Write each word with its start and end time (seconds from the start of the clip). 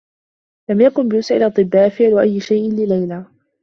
لم 0.69 0.81
يكن 0.81 1.09
بوسع 1.09 1.35
الأطبّاء 1.35 1.89
فعل 1.89 2.17
أيّ 2.19 2.39
شيء 2.39 2.71
لليلى. 2.71 3.25